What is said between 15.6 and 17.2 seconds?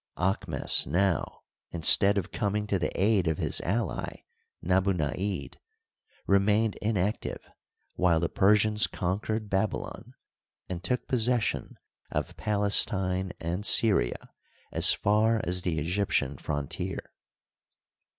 the Egyptian frontier.